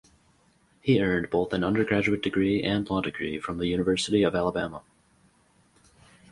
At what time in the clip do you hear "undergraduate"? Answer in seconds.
1.63-2.23